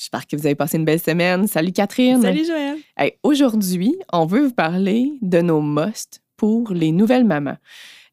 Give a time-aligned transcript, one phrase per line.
[0.00, 1.46] J'espère que vous avez passé une belle semaine.
[1.46, 2.22] Salut Catherine!
[2.22, 2.78] Salut Joël!
[2.96, 7.58] Hey, Aujourd'hui, on veut vous parler de nos musts pour les nouvelles mamans.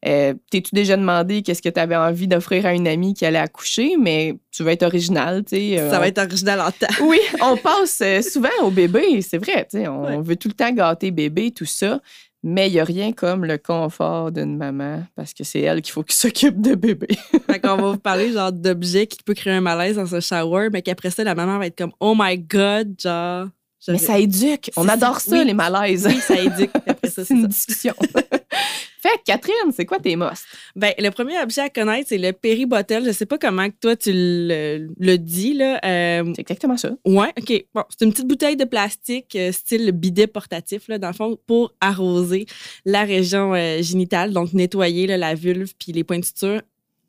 [0.06, 3.38] Euh, T'es-tu déjà demandé qu'est-ce que tu avais envie d'offrir à une amie qui allait
[3.38, 5.78] accoucher, mais tu vas être original, tu sais.
[5.80, 6.92] euh, Ça va être original en temps.
[7.06, 10.18] Oui, on passe euh, souvent au bébé, c'est vrai, tu sais, on Ouais.
[10.20, 12.00] veut tout le temps gâter bébé, tout ça,
[12.42, 15.92] mais il n'y a rien comme le confort d'une maman parce que c'est elle qu'il
[15.92, 17.08] faut qu'il s'occupe de bébé.
[17.50, 20.68] fait qu'on va vous parler genre d'objets qui peut créer un malaise dans un shower,
[20.72, 23.48] mais qu'après ça, la maman va être comme Oh my God, genre.
[23.86, 25.44] Mais ça éduque, on adore ça, oui.
[25.44, 26.06] les malaises.
[26.06, 26.72] Oui, ça éduque.
[26.72, 27.48] Puis Après ça, c'est c'est une ça.
[27.48, 27.94] discussion.
[29.00, 30.46] fait que, Catherine, c'est quoi tes musts?
[30.74, 33.04] Ben, le premier objet à connaître, c'est le péribottel.
[33.04, 35.78] Je sais pas comment que toi tu le, le dis, là.
[35.84, 36.90] Euh, C'est exactement ça.
[37.06, 37.64] Ouais, OK.
[37.74, 41.38] Bon, c'est une petite bouteille de plastique euh, style bidet portatif, là, dans le fond,
[41.46, 42.46] pour arroser
[42.84, 46.60] la région euh, génitale, donc nettoyer là, la vulve puis les points de suture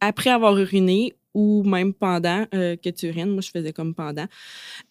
[0.02, 3.30] après avoir uriné ou même pendant euh, que tu urines.
[3.30, 4.26] Moi, je faisais comme pendant.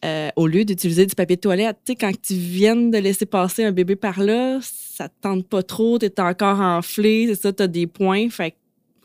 [0.04, 3.26] Euh, au lieu d'utiliser du papier de toilette, tu sais, quand tu viens de laisser
[3.26, 7.42] passer un bébé par là, ça te tente pas trop, tu es encore enflé, c'est
[7.42, 8.28] ça, tu as des points.
[8.30, 8.54] Fait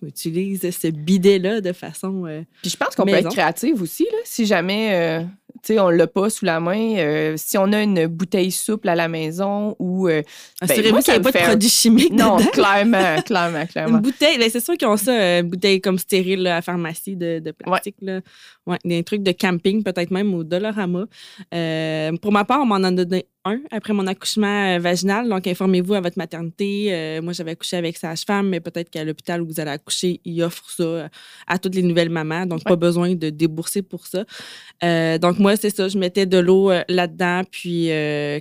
[0.05, 2.25] utilise ce bidet-là de façon.
[2.25, 5.25] euh, Puis je pense qu'on peut être créative aussi, là, si jamais,
[5.67, 6.95] sais, on l'a pas sous la main.
[6.97, 10.07] euh, si on a une bouteille souple à la maison ou...
[10.07, 10.21] euh,
[10.61, 12.49] Ben, Assurez-vous moi, qu'il n'y a pas de produits chimiques non, dedans.
[12.51, 13.95] clairement, clairement, clairement.
[13.97, 16.55] Une bouteille, ben, c'est sûr qu'ils ont ça, euh, une bouteille comme stérile là, à
[16.55, 17.95] la pharmacie de, de plastique.
[18.01, 18.21] Là.
[18.65, 21.05] Ouais, des trucs de camping, peut-être même au Dollarama.
[21.53, 25.27] Euh, pour ma part, on m'en a donné un après mon accouchement euh, vaginal.
[25.27, 26.87] Donc, informez-vous à votre maternité.
[26.93, 30.41] Euh, moi, j'avais accouché avec sage-femme, mais peut-être qu'à l'hôpital où vous allez accoucher, ils
[30.43, 31.07] offrent ça euh,
[31.47, 32.45] à toutes les nouvelles mamans.
[32.45, 34.23] Donc, pas besoin de débourser pour ça.
[34.83, 35.87] Euh, donc, moi, c'est ça.
[35.87, 37.41] Je mettais de l'eau là-dedans.
[37.49, 37.87] Puis,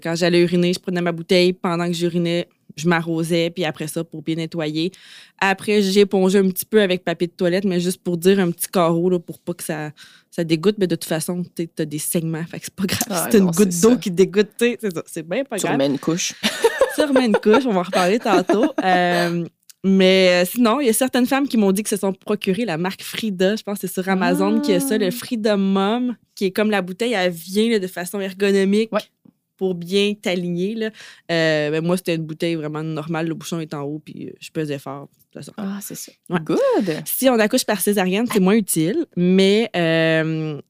[0.03, 1.53] quand j'allais uriner, je prenais ma bouteille.
[1.53, 3.51] Pendant que j'urinais, je m'arrosais.
[3.51, 4.93] Puis après ça, pour bien nettoyer.
[5.41, 8.51] Après, j'ai épongé un petit peu avec papier de toilette, mais juste pour dire un
[8.51, 9.91] petit carreau là, pour pas que ça,
[10.31, 10.77] ça dégoûte.
[10.79, 12.45] Mais de toute façon, tu as des saignements.
[12.45, 13.09] Fait que c'est pas grave.
[13.11, 14.51] Ah, c'est une goutte d'eau qui dégoûte.
[14.59, 15.03] tu C'est ça.
[15.07, 15.75] C'est bien pas Tu grave.
[15.75, 16.35] remets une couche.
[16.95, 17.65] Tu remets une couche.
[17.67, 18.73] On va en reparler tantôt.
[18.85, 19.45] Euh,
[19.85, 22.65] mais euh, sinon, il y a certaines femmes qui m'ont dit que se sont procurées
[22.65, 23.57] la marque Frida.
[23.57, 25.11] Je pense que c'est sur Amazon qui a ça, le Ah.
[25.11, 28.93] Frida Mom, qui est comme la bouteille, elle vient là, de façon ergonomique.
[28.93, 29.01] Ouais.
[29.57, 30.75] Pour bien t'aligner.
[30.75, 30.91] là.
[31.31, 33.29] Euh, ben, moi, c'était une bouteille vraiment normale.
[33.29, 35.09] Le bouchon est en haut, puis euh, je pesais fort.
[35.57, 36.13] Ah, c'est ça.
[36.29, 36.41] Ouais.
[36.41, 37.03] Good.
[37.07, 40.61] Si on accouche par césarienne, c'est moins utile, mais euh,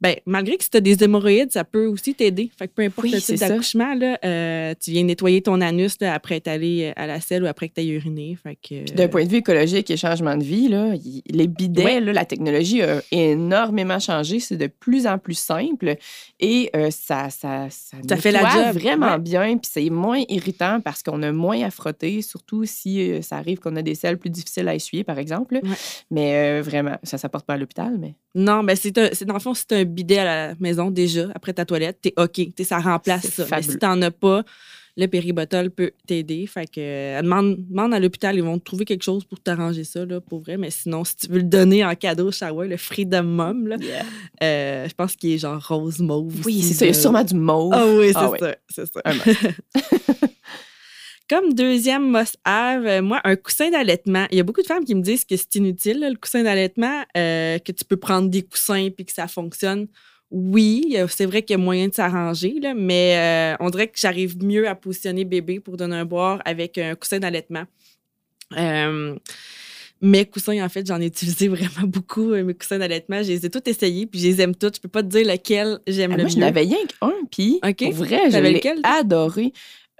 [0.00, 2.50] ben, malgré que si tu as des hémorroïdes, ça peut aussi t'aider.
[2.58, 5.60] Fait que peu importe Oui, le c'est type d'accouchement, là, euh, tu viens nettoyer ton
[5.60, 8.36] anus là, après être allé à la selle ou après que tu aies uriné.
[8.42, 11.46] Fait que, Puis D'un point de vue écologique et changement de vie, là, y- les
[11.46, 12.00] bidets, Ouais.
[12.00, 14.40] là, la technologie a énormément changé.
[14.40, 15.96] C'est de plus en plus simple
[16.40, 18.80] et euh, ça, ça, ça, Ça fait la job.
[18.80, 19.18] vraiment Ouais.
[19.18, 19.56] bien.
[19.58, 23.58] Puis c'est moins irritant parce qu'on a moins à frotter, surtout si euh, ça arrive
[23.58, 25.54] qu'on a des selles plus difficiles à essuyer, par exemple.
[25.62, 25.70] Ouais.
[26.10, 29.24] Mais euh, vraiment, ça ne s'apporte pas à l'hôpital, mais Non, ben c'est un- c'est-
[29.24, 32.40] dans le fond, tu un bidet à la maison déjà, après ta toilette, t'es OK.
[32.54, 33.46] T'sais, ça remplace ça.
[33.50, 34.42] Mais si t'en as pas,
[34.98, 36.46] le péribotol peut t'aider.
[36.46, 39.84] Fait que euh, demande, demande à l'hôpital, ils vont te trouver quelque chose pour t'arranger
[39.84, 40.56] ça, là, pour vrai.
[40.56, 43.76] Mais sinon, si tu veux le donner en cadeau au shower, le Freedom Mom, là,
[44.42, 46.34] euh, je pense qu'il est genre rose mauve.
[46.46, 46.84] oui, c'est ça.
[46.86, 47.72] Il y a sûrement du mauve.
[47.74, 48.54] Ah oui, c'est Ah ça.
[48.70, 49.02] C'est ça.
[51.28, 54.26] Comme deuxième must-have, euh, moi, un coussin d'allaitement.
[54.30, 56.42] Il y a beaucoup de femmes qui me disent que c'est inutile, là, le coussin
[56.44, 59.88] d'allaitement, euh, que tu peux prendre des coussins puis que ça fonctionne.
[60.30, 64.42] Oui, c'est vrai qu'il y a moyen de s'arranger, mais euh, on dirait que j'arrive
[64.42, 67.64] mieux à positionner bébé pour donner un boire avec un coussin d'allaitement.
[68.56, 69.16] Euh,
[70.02, 72.34] mes coussins, en fait, j'en ai utilisé vraiment beaucoup.
[72.34, 74.72] Mes coussins d'allaitement, je les ai tous essayés, puis je les aime tous.
[74.76, 76.40] Je peux pas te dire lequel j'aime Ah, le moi, je mieux.
[76.44, 77.84] n'avais rien qu'un, puis OK.
[77.84, 79.52] pour vrai, je l'ai adoré.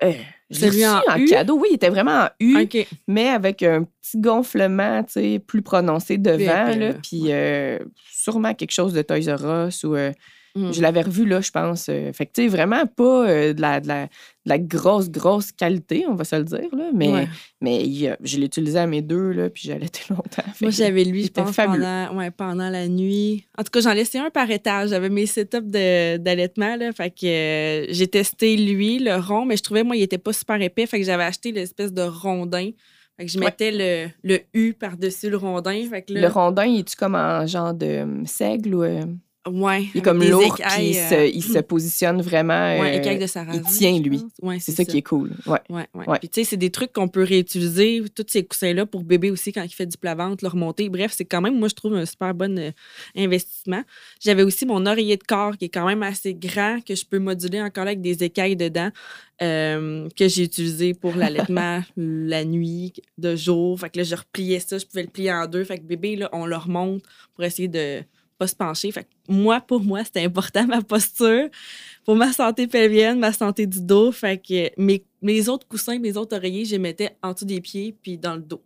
[0.02, 0.12] Euh,
[0.50, 1.58] Celui reçu en cadeau.
[1.58, 2.56] Oui, il était vraiment en U.
[3.08, 6.92] Mais avec un petit gonflement, tu sais, plus prononcé devant, là.
[7.02, 7.78] puis euh,
[8.10, 9.94] sûrement quelque chose de Toys R Us ou...
[9.96, 10.12] euh,
[10.56, 10.72] Mm.
[10.72, 11.88] Je l'avais revu là, je pense.
[11.90, 14.10] euh, fait que, tu sais, vraiment pas euh, de, la, de, la, de
[14.46, 17.28] la grosse, grosse qualité, on va se le dire, là, mais, Ouais.
[17.60, 20.42] mais il je l'ai utilisé à mes deux, là, puis j'allais longtemps.
[20.62, 23.46] Moi, j'avais lui, je pense, pendant, ouais, pendant la nuit.
[23.58, 24.88] En tout cas, j'en laissais un par étage.
[24.90, 25.60] J'avais mes setups
[26.18, 26.76] d'allaitement.
[26.76, 26.92] là.
[26.92, 30.32] Fait que euh, j'ai testé lui, le rond, mais je trouvais, moi, il était pas
[30.32, 30.86] super épais.
[30.86, 32.70] Fait que j'avais acheté l'espèce de rondin.
[33.18, 33.46] Fait que je Ouais.
[33.46, 35.86] mettais le, le U par-dessus le rondin.
[35.88, 38.82] Fait que là, Le rondin, il est-tu comme en genre de euh, seigle ou...
[39.46, 39.88] euh, Ouais.
[39.94, 42.80] Il est comme lourd, puis il, euh, se, il se positionne vraiment.
[42.80, 44.22] ouais, euh, écailles de il tient, lui.
[44.42, 45.32] Ouais, c'est ça, qui est cool.
[45.46, 45.58] Ouais.
[45.68, 46.08] Ouais, ouais.
[46.08, 46.18] Ouais.
[46.18, 49.52] Puis, tu sais, c'est des trucs qu'on peut réutiliser, tous ces coussins-là, pour bébé aussi,
[49.52, 50.88] quand il fait du plat-ventre, le remonter.
[50.88, 52.70] Bref, c'est quand même, moi, je trouve, un super bon euh,
[53.16, 53.82] investissement.
[54.20, 57.18] J'avais aussi mon oreiller de corps, qui est quand même assez grand, que je peux
[57.18, 58.90] moduler encore là avec des écailles dedans,
[59.42, 63.78] euh, que j'ai utilisé pour l'allaitement la nuit, de jour.
[63.78, 65.64] Fait que là, je repliais ça, je pouvais le plier en deux.
[65.64, 67.02] Fait que bébé, là, on le remonte
[67.34, 68.02] pour essayer de
[68.38, 68.90] pas se pencher.
[68.92, 71.48] Fait que moi, pour moi, c'était important, ma posture,
[72.04, 74.12] pour ma santé pelvienne, ma santé du dos.
[74.12, 77.60] Fait que mes, mes autres coussins, mes autres oreillers, je les mettais en dessous des
[77.60, 78.62] pieds puis dans le dos.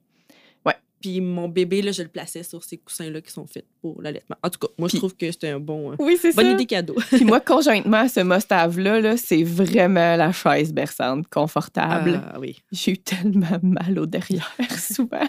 [0.64, 0.76] Ouais.
[1.00, 4.36] Puis mon bébé, là, je le plaçais sur ces coussins-là qui sont faits pour l'allaitement.
[4.42, 5.92] En tout cas, moi, je trouve que c'était un bon...
[5.92, 6.52] euh, Oui, c'est bonne ça.
[6.52, 6.94] idée cadeau.
[7.10, 12.20] Puis moi, conjointement, ce must-have-là, là, c'est vraiment la chaise berçante, confortable.
[12.32, 12.62] Ah oui.
[12.72, 14.44] J'ai eu tellement mal au derrière,
[14.78, 15.26] souvent.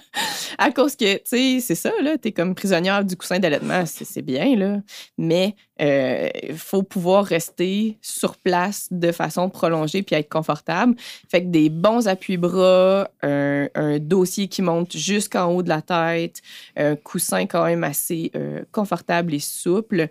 [0.58, 4.06] À cause que, tu sais, c'est ça, là, t'es comme prisonnière du coussin d'allaitement, c'est
[4.06, 4.82] c'est bien, là.
[5.18, 10.94] Mais il faut pouvoir rester sur place de façon prolongée puis être confortable.
[11.28, 16.42] Fait que des bons appuis-bras, un, un dossier qui monte jusqu'en haut de la tête,
[16.76, 20.08] un coussin quand même assez euh, confortable et souple.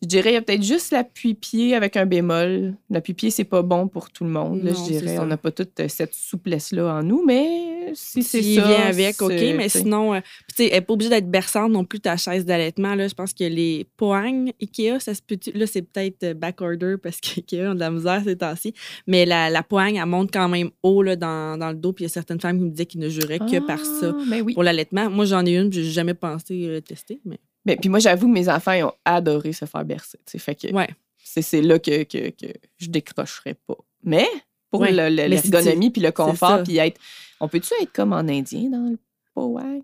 [0.00, 2.74] Je dirais, il y a peut-être juste l'appui-pied avec un bémol.
[2.88, 4.62] L'appui-pied, c'est pas bon pour tout le monde.
[4.62, 5.22] là, Non, je dirais, ça.
[5.22, 8.64] on n'a pas toute euh, cette souplesse-là en nous, mais si c'est ça.
[8.64, 10.20] vient avec, OK, mais sinon, euh,
[10.56, 12.94] tu sais, pas obligée d'être berçante non plus, ta chaise d'allaitement.
[12.94, 15.36] Là, je pense que les poignes Ikea, ça se peut.
[15.52, 18.74] Là, c'est peut-être euh, backorder parce qu'Ikea ont de la misère ces temps-ci.
[19.08, 21.92] Mais la, la poigne, elle monte quand même haut là, dans, dans le dos.
[21.92, 24.14] Puis il y a certaines femmes qui me disaient qu'ils ne juraient que par ça
[24.16, 24.54] Ah, Mais oui.
[24.54, 25.10] pour l'allaitement.
[25.10, 27.20] Moi, j'en ai une, puis j'ai jamais pensé euh, tester.
[27.24, 27.38] Mais
[27.68, 30.18] Mais, puis moi, j'avoue que mes enfants, ils ont adoré se faire bercer.
[30.26, 30.88] Fait que ouais.
[31.22, 33.76] c'est là que, que, que je décrocherais pas.
[34.02, 34.26] Mais
[34.70, 36.12] pour Ouais, l'ergonomie puis le ça.
[36.12, 37.00] confort, puis être.
[37.40, 38.98] On peut-tu être comme en indien dans le
[39.34, 39.82] poag?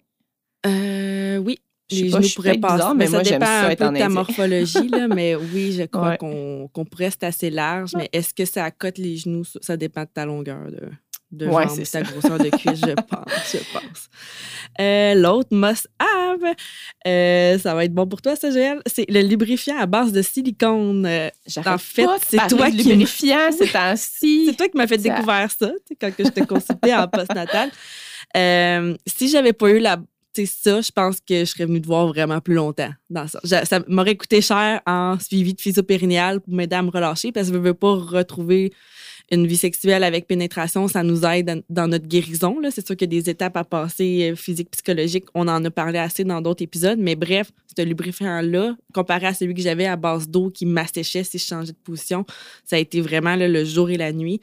[0.66, 1.58] Euh, oui.
[1.90, 4.08] Je sais Les pas, bizarre, mais ça moi, j'aime dépend ça un peu de ta
[4.08, 6.16] morphologie, là, mais oui, je crois Ouais.
[6.18, 7.90] qu'on pourrait rester assez large.
[7.94, 9.44] Mais est-ce que ça accote les genoux?
[9.44, 10.80] Ça, ça dépend de ta longueur de,
[11.34, 13.52] de Ouais, c'est ta grosseur de cuisse, je pense.
[13.52, 14.08] Je pense.
[14.80, 16.54] Euh, L'autre must-have,
[17.06, 18.80] euh, ça va être bon pour toi, ça, Joël.
[18.86, 21.06] C'est le lubrifiant à base de silicone.
[21.06, 21.28] Euh,
[21.66, 24.46] En fait, c'est toi qui lubrifiant ces temps-ci.
[24.46, 25.70] C'est toi qui m'as fait Ça- découvrir ça,
[26.00, 27.70] quand que je t'ai consulté en postnatal.
[29.06, 29.98] Si j'avais pas eu la,
[30.34, 33.64] sais, ça, je pense que je serais venue te voir vraiment plus longtemps dans ça.
[33.64, 37.54] Ça m'aurait coûté cher en suivi de physio-périnéal pour m'aider à me relâcher parce que
[37.54, 38.72] je veux pas retrouver
[39.30, 42.58] une vie sexuelle avec pénétration, ça nous aide dans- dans notre guérison.
[42.60, 42.70] là.
[42.70, 45.24] C'est sûr qu'il y a des étapes à passer euh, physiques, psychologiques.
[45.34, 46.98] On en a parlé assez dans d'autres épisodes.
[46.98, 51.38] Mais bref, ce lubrifiant-là, comparé à celui que j'avais à base d'eau qui m'asséchait si
[51.38, 52.24] je changeais de position,
[52.64, 54.40] ça a été vraiment là, le jour et la nuit.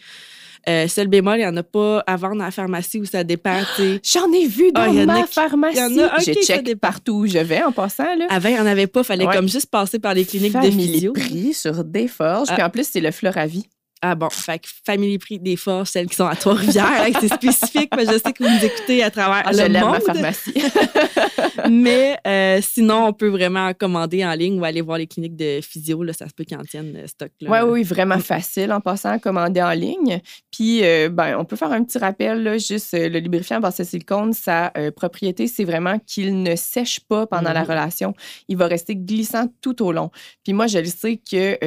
[0.69, 3.23] Euh, seul bémol, il n'y en a pas à vendre à la pharmacie où ça
[3.23, 3.61] dépend.
[4.03, 5.77] J'en ai vu dans Ah, il y a ma qui- pharmacie.
[5.77, 8.15] il y en a, ok, je check partout où je vais en passant.
[8.15, 8.27] Là.
[8.29, 9.03] Avant, il n'y en avait pas.
[9.03, 9.35] fallait Ouais.
[9.35, 11.13] comme juste passer par les cliniques de physio.
[11.13, 12.47] Prix sur Desforges.
[12.51, 12.53] Ah.
[12.55, 13.65] Puis en plus, c'est le Floravie.
[14.03, 17.91] Ah bon, fait que Family Prix des forces, celles qui sont à Trois-Rivières, c'est spécifique,
[17.95, 19.91] mais je sais que vous nous écoutez à travers Ah, je le l'aime, monde.
[19.93, 20.53] ma pharmacie.
[21.69, 25.59] mais euh, sinon, on peut vraiment commander en ligne ou aller voir les cliniques de
[25.61, 26.03] physio.
[26.03, 27.31] Là, ça se peut qu'ils en tiennent euh, stock.
[27.41, 30.19] Oui, oui, vraiment facile en passant à commander en ligne.
[30.51, 33.59] Puis, euh, ben, on peut faire un petit rappel, là, juste euh, le lubrifiant à
[33.59, 37.69] base de silicone, sa euh, propriété, c'est vraiment qu'il ne sèche pas pendant la Mhm.
[37.69, 38.13] relation.
[38.47, 40.09] Il va rester glissant tout au long.
[40.43, 41.57] Puis moi, je le sais que,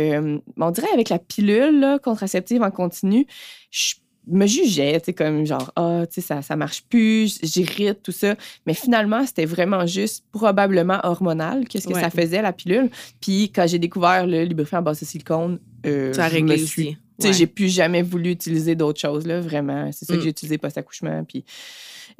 [0.58, 3.26] on dirait avec la pilule là, contraceptive en continu,
[3.70, 3.94] je
[4.26, 8.12] me jugeais, tu sais, comme genre, ah, tu sais, ça, ça marche plus, j'irrite, tout
[8.12, 8.34] ça.
[8.66, 12.00] Mais finalement, c'était vraiment juste probablement hormonal, qu'est-ce que Ouais.
[12.00, 12.88] ça faisait, la pilule.
[13.20, 16.52] Puis quand j'ai découvert le lubrifiant à base de silicone, euh, ça a je réglé
[16.54, 16.96] me suis aussi.
[17.28, 17.32] Ouais.
[17.32, 19.90] j'ai plus jamais voulu utiliser d'autres choses, là, vraiment.
[19.92, 20.16] C'est ça Mm.
[20.18, 21.44] que j'ai utilisé post-accouchement, puis...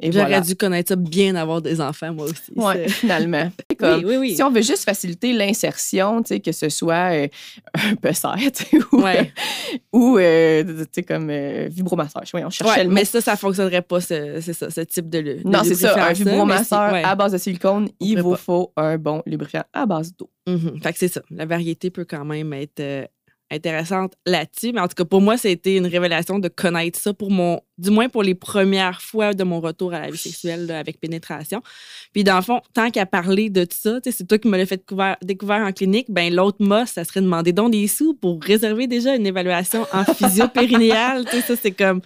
[0.01, 0.41] Et J'aurais voilà.
[0.41, 2.51] dû connaître ça bien avoir des enfants, moi aussi.
[2.55, 3.49] Ouais, finalement.
[3.79, 4.35] Comme, Oui, oui, oui.
[4.35, 7.27] Si on veut juste faciliter l'insertion, que ce soit euh,
[7.75, 9.31] un sais, ou, Ouais.
[9.93, 12.31] ou euh, comme euh, vibromassage.
[12.33, 12.95] Oui, on cherchait Ouais, le mot.
[12.95, 15.37] mais ça, ça fonctionnerait pas, ce, c'est ça, ce type de.
[15.45, 17.03] Non, c'est ça, un vibromasseur ouais.
[17.03, 18.37] à base de silicone, il vous pas.
[18.37, 20.29] faut un bon lubrifiant à base d'eau.
[20.47, 20.79] Mhm.
[20.81, 21.21] Fait que c'est ça.
[21.31, 23.05] La variété peut quand même être euh,
[23.55, 24.71] intéressante là-dessus.
[24.73, 27.31] Mais en tout cas, pour moi, ça a été une révélation de connaître ça pour
[27.31, 27.61] mon.
[27.77, 30.97] Du moins pour les premières fois de mon retour à la vie sexuelle là, avec
[30.97, 31.61] pénétration.
[32.13, 34.65] Puis dans le fond, tant qu'à parler de tout ça, c'est toi qui me l'as
[34.65, 38.41] fait découvrir, découvert en clinique, ben l'autre mot, ça serait demander donc des sous pour
[38.41, 41.25] réserver déjà une évaluation en physio-périnéale.
[41.29, 42.01] Tu sais, ça, c'est comme.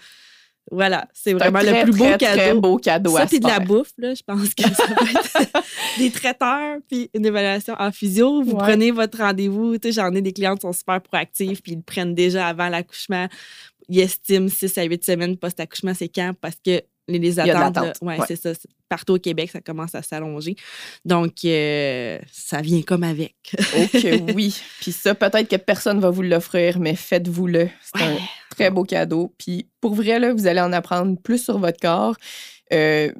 [0.71, 2.37] Voilà, c'est vraiment très, le plus beau très, cadeau.
[2.37, 5.63] Très beau cadeau Ça, puis de la bouffe, là, je pense que ça peut être
[5.97, 8.43] des traiteurs, puis une évaluation en physio.
[8.43, 8.57] Vous Ouais.
[8.59, 9.77] prenez votre rendez-vous.
[9.77, 12.47] Tu sais, J'en ai des clientes qui sont super proactives, puis ils le prennent déjà
[12.47, 13.27] avant l'accouchement.
[13.87, 16.33] Ils estiment 6 à 8 semaines post-accouchement, c'est quand?
[16.39, 17.95] Parce que Les, les attentes, là, l'attente.
[18.03, 18.25] ouais, Ouais.
[18.27, 18.51] c'est ça.
[18.87, 20.55] Partout au Québec, ça commence à s'allonger.
[21.05, 23.33] Donc, euh, ça vient comme avec.
[23.91, 24.55] Que oui.
[24.79, 27.67] Puis ça, peut-être que personne va vous l'offrir, mais faites-vous-le.
[27.81, 28.17] C'est un.
[28.59, 29.33] Très beau cadeau.
[29.37, 32.15] Puis pour vrai, là, vous allez en apprendre plus sur votre corps.
[32.73, 33.11] Euh,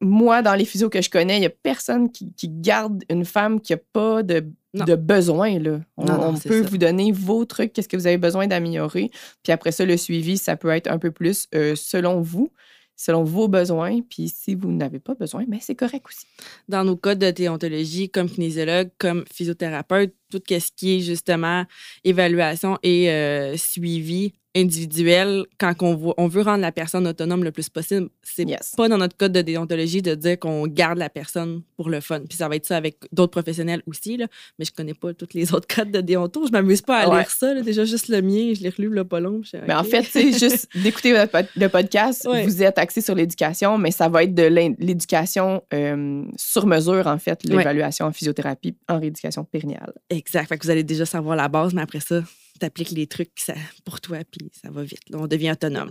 [0.00, 3.24] moi, dans les physios que je connais, il n'y a personne qui, qui garde une
[3.24, 5.58] femme qui n'a pas de, de besoin.
[5.58, 5.80] Là.
[5.96, 6.68] On, Non, non, on c'est peut ça.
[6.68, 9.10] vous donner vos trucs, qu'est-ce que vous avez besoin d'améliorer.
[9.42, 12.50] Puis après ça, le suivi, ça peut être un peu plus euh, selon vous,
[12.94, 14.00] selon vos besoins.
[14.02, 16.26] Puis si vous n'avez pas besoin, mais c'est correct aussi.
[16.68, 21.64] Dans nos codes de déontologie, comme kinésiologue, comme physiothérapeute, tout ce qui est justement
[22.04, 28.08] évaluation et euh, suivi individuel, quand on, veut rendre la personne autonome le plus possible,
[28.22, 28.72] c'est Yes.
[28.74, 32.20] pas dans notre code de déontologie de dire qu'on garde la personne pour le fun.
[32.26, 34.26] Puis ça va être ça avec d'autres professionnels aussi, là.
[34.58, 36.46] mais je connais pas tous les autres codes de déonto.
[36.46, 37.18] Je m'amuse pas à Ouais.
[37.18, 37.52] lire ça.
[37.52, 37.60] là.
[37.60, 39.42] Déjà, juste le mien, je l'ai relu le pas long.
[39.68, 39.88] Mais en OK.
[39.88, 41.12] fait, c'est juste d'écouter
[41.56, 42.44] le podcast, Ouais.
[42.44, 44.44] vous êtes axé sur l'éducation, mais ça va être de
[44.78, 49.92] l'éducation euh, sur mesure, en fait, l'évaluation en physiothérapie en rééducation périnéale.
[50.16, 50.48] Exact.
[50.48, 52.22] Fait que vous allez déjà savoir la base, mais après ça,
[52.58, 53.54] tu appliques les trucs ça-
[53.84, 55.08] pour toi, puis ça va vite.
[55.10, 55.18] là.
[55.20, 55.90] on devient autonome.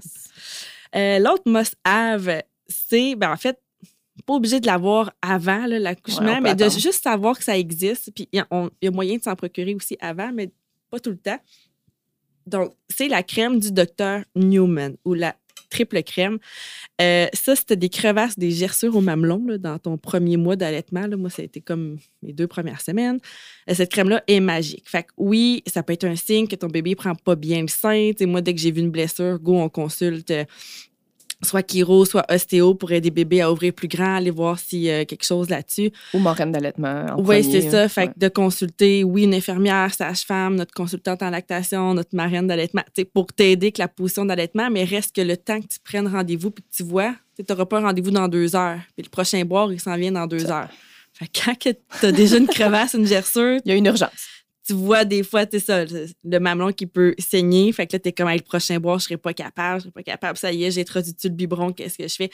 [0.95, 3.59] Euh, L'autre must-have, c'est, ben, en fait,
[4.25, 8.11] pas obligé de l'avoir avant l'accouchement, Ouais, mais de juste savoir que ça existe.
[8.15, 10.51] Puis il y, y a moyen de s'en procurer aussi avant, mais
[10.89, 11.39] pas tout le temps.
[12.47, 15.35] Donc, c'est la crème du docteur Newman ou la
[15.75, 16.37] triple crème.
[17.01, 21.05] Euh, ça, c'était des crevasses, des gerçures au mamelon dans ton premier mois d'allaitement.
[21.17, 23.19] Moi, ça a été comme mes deux premières semaines.
[23.69, 24.89] Euh, cette crème-là est magique.
[24.89, 27.67] Fait que oui, ça peut être un signe que ton bébé prend pas bien le
[27.67, 28.11] sein.
[28.21, 30.45] Moi, dès que j'ai vu une blessure, go, on consulte euh,
[31.43, 34.91] soit chiro, soit ostéo pour aider bébé à ouvrir plus grand, aller voir s'il y
[34.91, 35.91] a quelque chose là-dessus.
[36.13, 37.07] Ou marraine d'allaitement.
[37.11, 37.87] en Oui, c'est ça.
[37.89, 42.83] Fait que de consulter, oui, une infirmière, sage-femme, notre consultante en lactation, notre marraine d'allaitement,
[43.13, 46.51] pour t'aider avec la position d'allaitement, mais reste que le temps que tu prennes rendez-vous
[46.51, 48.79] puis que tu vois, tu n'auras pas un rendez-vous dans deux heures.
[48.95, 50.69] Puis le prochain boire, il s'en vient dans deux heures.
[51.13, 54.27] Fait que quand tu as déjà une crevasse, une gerçure, Il y a une urgence.
[54.65, 57.71] Tu vois des fois, tu ça, le, mamelon qui peut saigner.
[57.71, 59.91] Fait que là, t'es comme, Hey, le prochain boire, je serai pas capable, je serai
[59.91, 60.37] pas capable.
[60.37, 62.29] Ça y est, j'ai introduit le biberon, qu'est-ce que je fais?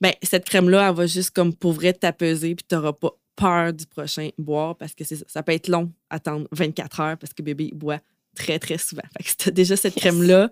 [0.00, 3.86] Ben, cette crème-là, elle va juste comme pour vrai t'apaiser, puis t'auras pas peur du
[3.86, 5.16] prochain boire parce que ça.
[5.26, 8.00] Ça peut être long, attendre 24 heures parce que bébé boit
[8.36, 9.02] très, très souvent.
[9.16, 10.02] Fait que si t'as déjà cette Yes.
[10.04, 10.50] crème-là,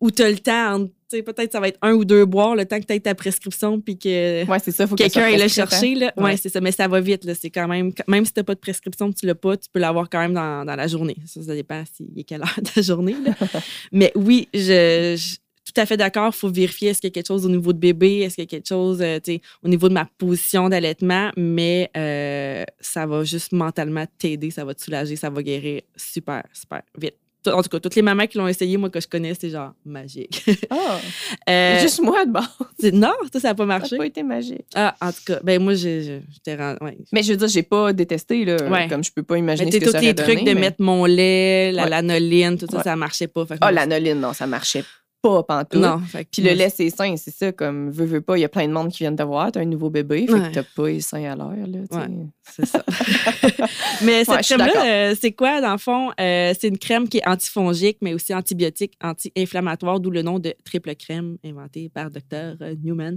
[0.00, 2.78] où t'as le temps, tu peut-être ça va être un ou deux boires, le temps
[2.78, 4.86] que t'aies ta prescription, puis que Ouais, c'est ça.
[4.86, 5.94] Faut quelqu'un aille le chercher.
[5.96, 6.12] Là.
[6.16, 6.36] Ouais, Ouais.
[6.36, 6.60] c'est ça.
[6.60, 7.24] Mais ça va vite.
[7.24, 7.34] Là.
[7.34, 9.80] C'est quand même, même si tu n'as pas de prescription, tu l'as pas, tu peux
[9.80, 11.16] l'avoir quand même dans, dans la journée.
[11.26, 13.16] Ça, ça dépend s'il est quelle heure de la journée.
[13.24, 13.32] là.
[13.92, 15.36] mais oui, je, je-
[15.72, 16.30] tout à fait d'accord.
[16.34, 18.44] Il faut vérifier est-ce qu'il y a quelque chose au niveau de bébé, est-ce qu'il
[18.44, 19.18] y a quelque chose euh,
[19.62, 24.74] au niveau de ma position d'allaitement, mais euh, ça va juste mentalement t'aider, ça va
[24.74, 27.14] te soulager, ça va guérir super, super vite.
[27.46, 29.72] En tout cas, toutes les mamans qui l'ont essayé, moi, que je connais, c'est genre
[29.86, 30.44] magique.
[30.68, 30.98] Ah,
[31.48, 32.32] Euh, juste moi, de
[32.78, 33.94] c'est- non, ça, ça n'a pas Ça marché.
[33.94, 34.66] n'a pas été magique.
[34.74, 36.56] Ah, en tout cas, ben moi, j'étais.
[36.80, 36.98] Ouais.
[37.12, 38.56] Mais je veux dire, j'ai pas détesté, là.
[38.68, 38.86] Ouais.
[38.88, 40.54] Comme je peux pas Mais imaginer tu ce que tous ça les trucs donné, de
[40.54, 41.90] mais- mettre mon lait, la Ouais.
[41.90, 43.46] lanoline, tout ça, ça marchait pas.
[43.50, 44.84] Ah, moi, l'anoline, non, ça marchait
[45.22, 45.80] pas pantoute.
[45.80, 47.52] Non, fait Puis le lait, c'est sain, c'est ça.
[47.52, 49.60] Comme, veux, veux pas, il y a plein de monde qui viennent te voir, t'as
[49.60, 50.48] un nouveau bébé, fait Ouais.
[50.48, 51.78] que t'as pas les seins à l'air, là.
[51.90, 52.06] Ouais.
[52.50, 52.84] C'est ça.
[54.02, 56.10] mais cette Ouais, crème-là, euh, c'est quoi, dans le fond?
[56.20, 60.54] Euh, c'est une crème qui est antifongique, mais aussi antibiotique, anti-inflammatoire, d'où le nom de
[60.64, 62.56] triple crème, inventée par Dr.
[62.82, 63.16] Newman.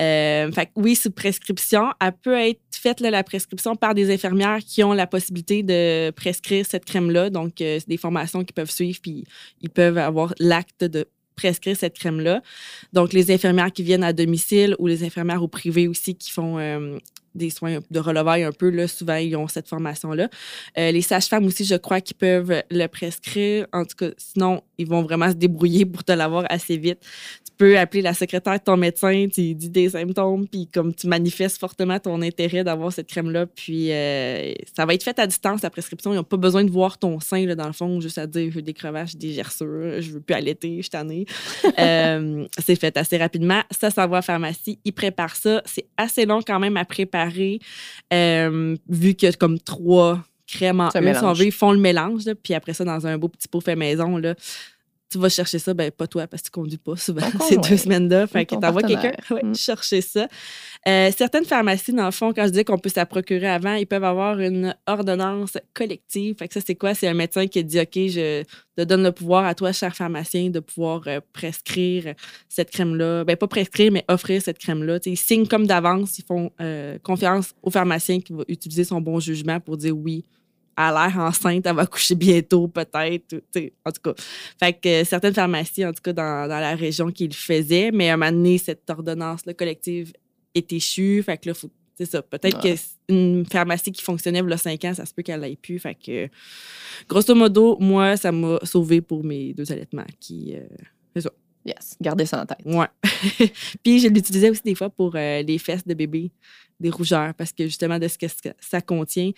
[0.00, 1.86] Euh, fait que oui, sous prescription.
[2.00, 6.10] Elle peut être faite, là, la prescription, par des infirmières qui ont la possibilité de
[6.10, 7.30] prescrire cette crème-là.
[7.30, 9.24] Donc, euh, c'est des formations qu'ils peuvent suivre, puis
[9.60, 11.06] ils peuvent avoir l'acte de
[11.40, 12.42] prescrire cette crème-là.
[12.92, 16.58] Donc, les infirmières qui viennent à domicile ou les infirmières au privé aussi qui font
[16.58, 16.98] euh,
[17.34, 20.28] des soins de relevail un peu, là, souvent, ils ont cette formation-là.
[20.78, 23.66] Euh, les sages-femmes aussi, je crois qu'ils peuvent le prescrire.
[23.72, 26.98] En tout cas, sinon, ils vont vraiment se débrouiller pour te l'avoir assez vite.
[27.44, 31.06] Tu peux appeler la secrétaire de ton médecin, tu dis des symptômes, puis comme tu
[31.06, 35.62] manifestes fortement ton intérêt d'avoir cette crème-là, puis euh, ça va être fait à distance,
[35.62, 36.12] la prescription.
[36.12, 38.50] Ils n'ont pas besoin de voir ton sein, là, dans le fond, juste à dire,
[38.50, 41.26] je veux des crevaches, des gerçures, je veux plus allaiter, je suis tannée.
[41.78, 43.62] Euh, c'est fait assez rapidement.
[43.70, 44.78] Ça, ça va à la pharmacie.
[44.84, 45.62] Ils préparent ça.
[45.64, 47.19] C'est assez long quand même à préparer,
[48.12, 51.46] euh, vu qu'il y a comme trois crèmes en un si on veut.
[51.46, 54.16] Ils font le mélange, là, puis après ça, dans un beau petit pot fait maison,
[54.16, 54.34] là,
[55.10, 57.76] tu vas chercher ça, ben pas toi, parce que tu conduis pas souvent ces deux
[57.76, 58.26] semaines-là.
[58.26, 59.54] Fait que t'envoies quelqu'un ouais, Mm.
[59.54, 60.28] chercher ça.
[60.86, 63.74] Euh, certaines pharmacies, dans le fond, quand je dis qu'on peut se la procurer avant,
[63.74, 66.36] ils peuvent avoir une ordonnance collective.
[66.38, 66.94] Fait que ça, c'est quoi?
[66.94, 68.44] C'est un médecin qui dit OK, je
[68.76, 72.14] te donne le pouvoir à toi, cher pharmacien, de pouvoir euh, prescrire
[72.48, 73.24] cette crème-là.
[73.24, 74.98] Ben, pas prescrire, mais offrir cette crème-là.
[75.06, 79.18] Ils signent comme d'avance, ils font euh, confiance au pharmacien qui va utiliser son bon
[79.20, 80.24] jugement pour dire oui,
[80.76, 83.42] a l'air enceinte, elle va coucher bientôt, peut-être.
[83.84, 84.14] En tout cas.
[84.58, 87.90] Fait que euh, certaines pharmacies, en tout cas dans, dans la région, qui le faisaient,
[87.92, 90.12] mais à un moment donné, cette ordonnance-là collective
[90.54, 91.22] est échue.
[91.22, 91.70] Fait que là, faut.
[91.98, 92.22] C'est ça.
[92.22, 92.72] Peut-être Ouais.
[92.72, 95.40] que c'est une pharmacie qui fonctionnait il y a 5 ans, ça se peut qu'elle
[95.40, 95.78] l'ait plus.
[95.78, 96.28] Fait que,
[97.06, 100.54] grosso modo, moi, ça m'a sauvé pour mes deux allaitements qui.
[100.56, 101.20] euh,
[101.64, 102.58] Yes, gardez ça en tête.
[102.64, 102.86] Ouais.
[103.84, 106.30] Puis je l'utilisais aussi des fois pour euh, les fesses de bébé,
[106.80, 108.26] des rougeurs, parce que justement, de ce que
[108.58, 109.30] ça- contient,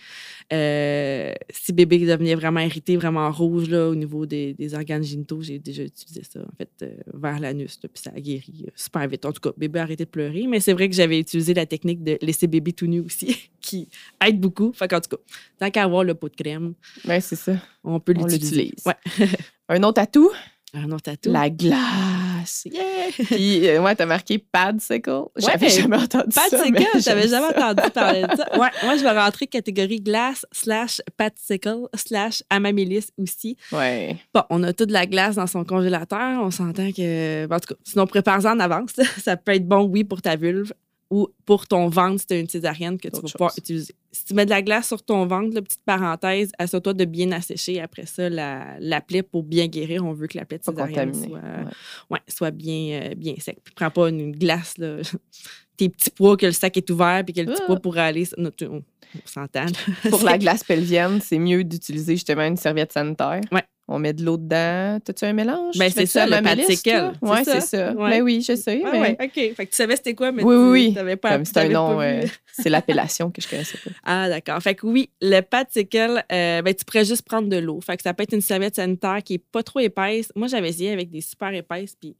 [0.51, 5.41] euh, si bébé devenait vraiment irrité, vraiment rouge là, au niveau des, des organes génitaux,
[5.41, 9.25] j'ai déjà utilisé ça, en fait, euh, vers l'anus, puis ça a guéri super vite.
[9.25, 11.65] En tout cas, bébé a arrêté de pleurer, mais c'est vrai que j'avais utilisé la
[11.65, 13.89] technique de laisser bébé tout nu aussi, qui
[14.25, 14.71] aide beaucoup.
[14.73, 15.21] Fait qu'en tout cas,
[15.59, 16.73] tant qu'à avoir le pot de crème,
[17.05, 17.53] Ouais, c'est ça.
[17.83, 18.55] on peut l'utiliser.
[18.63, 18.85] l'utilise.
[18.85, 19.27] Ouais.
[19.69, 20.31] Un autre atout,
[20.75, 21.31] Un autre tatou.
[21.31, 22.63] la glace.
[22.65, 22.81] Yeah!
[23.25, 25.25] Puis, euh, ouais, t'as marqué Padsicle.
[25.37, 26.99] J'avais Ouais, jamais entendu Pas de ça.
[26.99, 27.69] j'avais jamais ça.
[27.69, 28.47] entendu parler de ça.
[28.59, 31.01] Ouais, moi, je vais rentrer catégorie glace slash
[31.35, 33.55] sickle slash amamélis aussi.
[33.71, 34.17] Ouais.
[34.33, 36.41] Bon, on a toute la glace dans son congélateur.
[36.41, 37.45] On s'entend que.
[37.45, 38.91] En tout cas, sinon, prépare-en en avance.
[39.23, 40.73] Ça peut être bon, oui, pour ta vulve
[41.13, 43.93] ou pour ton ventre si tu as une césarienne que tu vas pouvoir utiliser.
[44.11, 47.79] Si tu mets de la glace sur ton ventre, petite parenthèse, assure-toi de bien assécher
[47.81, 50.03] après ça la, la plaie pour bien guérir.
[50.03, 51.71] On veut que la plaie de césarienne soit, Ouais.
[52.09, 53.59] ouais, soit bien, euh, bien sec.
[53.63, 54.97] Puis prends pas une glace, là,
[55.77, 57.67] tes petits pois, que le sac est ouvert, puis que le petit Ah.
[57.67, 58.27] pois pourrait aller.
[58.37, 58.83] non, tu- on
[59.15, 59.65] on s'entend.
[60.09, 63.41] Pour la glace pelvienne, c'est mieux d'utiliser justement une serviette sanitaire.
[63.51, 63.63] Ouais.
[63.95, 64.99] On met de l'eau dedans.
[65.05, 65.77] T'as-tu un mélange?
[65.77, 67.11] Ben, c'est ça, le Padsicle.
[67.21, 67.37] toi?
[67.37, 67.59] C'est ça?
[67.61, 67.93] c'est ça.
[67.93, 68.09] Ouais.
[68.09, 68.81] Ben oui, je sais.
[68.83, 69.33] Ah mais ouais, OK.
[69.33, 70.55] Fait que tu savais c'était quoi, mais Oui,
[70.95, 71.15] tu oui, oui.
[71.15, 72.23] pas comme c'est un nom, euh,
[72.53, 73.91] c'est l'appellation que je connaissais pas.
[74.03, 74.59] Ah, d'accord.
[74.63, 77.81] Fait que oui, le paticle, euh, ben, tu pourrais juste prendre de l'eau.
[77.81, 80.31] Fait que ça peut être une serviette sanitaire qui est pas trop épaisse.
[80.35, 82.15] Moi, j'avais essayé avec des super épaisses, puis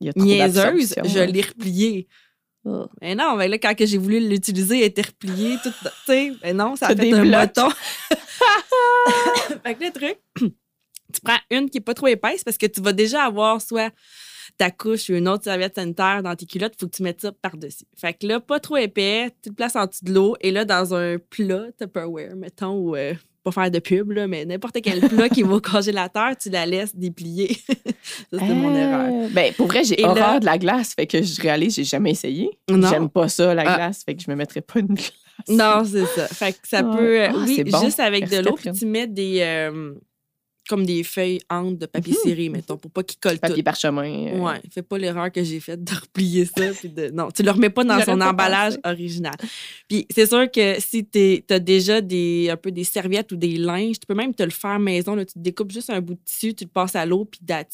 [0.00, 1.26] Il y a trop niaiseuse, je ouais.
[1.26, 2.08] l'ai repliée.
[2.64, 2.86] Oh.
[3.02, 5.56] Mais non, mais là, quand j'ai voulu l'utiliser, elle était repliée.
[5.62, 7.30] Tout, tu sais, ben non, ça a fait un blocs.
[7.30, 7.68] bâton.
[9.64, 10.18] fait que le truc,
[11.14, 13.92] tu prends une qui est pas trop épaisse parce que tu vas déjà avoir soit
[14.58, 17.20] ta couche ou une autre serviette sanitaire dans tes culottes, il faut que tu mettes
[17.22, 17.84] ça par-dessus.
[17.96, 20.64] Fait que là, pas trop épais, tu le places en dessous de l'eau et là,
[20.64, 25.00] dans un plat Tupperware, mettons, ou euh, pas faire de pub, là, mais n'importe quel
[25.08, 27.56] plat qui va au congélateur, tu la laisses déplier.
[27.68, 27.74] ça,
[28.32, 29.30] c'était mon Euh, erreur.
[29.32, 30.94] Ben, pour vrai, j'ai horreur là- de la glace.
[30.94, 32.50] Fait que je réalise, j'ai jamais essayé.
[32.68, 33.76] J'aime pas ça, la Ah.
[33.76, 34.02] glace.
[34.04, 35.12] Fait que je me mettrais pas une glace.
[35.48, 36.28] Non, c'est ça.
[36.28, 37.24] Fait que ça peut.
[37.24, 37.80] Ah, oui, bon.
[37.82, 39.40] juste avec de l'eau, puis tu mets des.
[39.40, 39.94] euh,
[40.68, 42.18] comme des feuilles entes de papier Mhm.
[42.30, 43.62] ciré, mettons, pour pas qu'ils collent Papier tout.
[43.64, 44.28] parchemin.
[44.28, 46.70] euh, Ouais, fais pas l'erreur que j'ai faite de replier ça.
[46.78, 47.08] Puis de...
[47.10, 48.94] Non, tu le remets pas dans son pas emballage pensé.
[48.94, 49.34] original.
[49.88, 53.56] Puis c'est sûr que si tu as déjà des, un peu des serviettes ou des
[53.58, 55.14] linges, tu peux même te le faire maison.
[55.14, 55.24] Là.
[55.24, 57.64] Tu te découpes juste un bout de tissu, tu le passes à l'eau, puis là.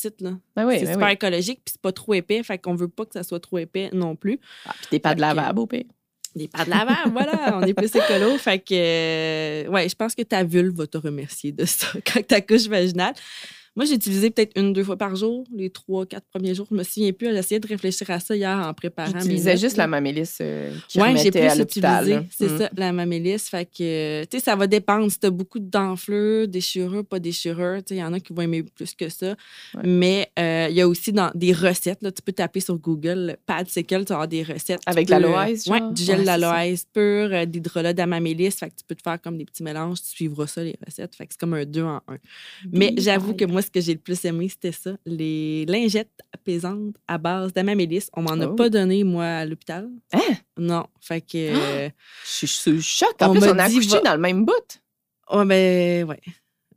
[0.56, 1.12] Ben oui, c'est ben super oui.
[1.14, 2.42] écologique, puis c'est pas trop épais.
[2.42, 4.38] Fait qu'on veut pas que ça soit trop épais non plus.
[4.66, 5.84] Ah, puis t'es pas de que- lavabo, au pire.
[6.36, 8.38] Des pas de lavable, voilà, on est plus écolo.
[8.38, 12.24] Fait que, euh, ouais, je pense que ta vulve va te remercier de ça quand
[12.24, 13.14] ta couche vaginale.
[13.80, 16.66] Moi, j'ai utilisé peut-être une, deux fois par jour, les trois, quatre premiers jours.
[16.70, 17.28] Je me souviens plus.
[17.32, 19.10] J'ai essayé de réfléchir à ça hier en préparant.
[19.18, 22.04] J'utilisais juste la mamélis euh, Ouais, j'ai à plus l'hôpital.
[22.06, 22.58] utilisé, c'est Mm.
[22.58, 23.38] ça, la mamélis.
[23.38, 27.78] Fait que, tu sais, ça va dépendre si t'as beaucoup d'enflures, déchirures, pas déchirures.
[27.78, 29.28] Tu sais, il y en a qui vont aimer plus que ça.
[29.74, 29.80] Ouais.
[29.82, 33.38] Mais euh, il y a aussi dans des recettes, là, tu peux taper sur Google
[33.46, 34.80] Pad Sickle, tu vas avoir des recettes.
[34.84, 35.92] Avec Tu l'aloès, euh, Ouais, genre?
[35.94, 38.50] du gel Ouais, d'aloès pur, euh, d'hydrolat d'amamélis.
[38.50, 41.14] Fait que tu peux te faire comme des petits mélanges, tu suivras ça, les recettes.
[41.14, 42.18] Fait que c'est comme un deux en un.
[42.72, 44.96] Mais j'avoue que moi, ce que j'ai le plus aimé, c'était ça.
[45.06, 48.08] Les lingettes apaisantes à base d'amamélis.
[48.14, 48.54] On m'en a Oh.
[48.54, 49.88] pas donné, moi, à l'hôpital.
[50.12, 50.20] Hein?
[50.58, 50.86] Non.
[51.00, 51.36] Fait que.
[51.36, 51.88] euh,
[52.24, 53.14] Je suis sous choc.
[53.20, 54.52] En On plus, on a accouché va- dans le même bout.
[55.30, 56.20] Oh, ben, ouais.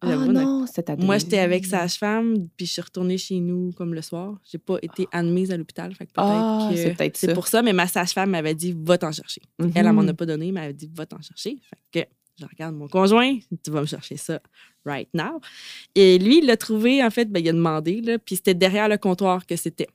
[0.06, 3.94] Ah a- non, c'était Moi, j'étais avec sage-femme, puis je suis retournée chez nous comme
[3.94, 4.38] le soir.
[4.52, 5.96] J'ai pas été admise à l'hôpital.
[5.96, 6.70] Fait que peut-être Ah,
[7.10, 9.42] que c'est pour ça, mais ma sage-femme m'avait dit va t'en chercher.
[9.60, 9.72] Mhm.
[9.76, 11.58] Elle, elle m'en a pas donné, mais elle avait dit va t'en chercher.
[11.92, 14.40] Fait que je regarde mon conjoint, tu vas me chercher ça
[14.86, 15.40] right now.
[15.96, 18.90] Et lui, il l'a trouvé, en fait, ben, il a demandé, là, puis c'était derrière
[18.90, 19.88] le comptoir que c'était.